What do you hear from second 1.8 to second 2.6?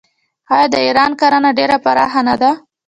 پراخه نه ده؟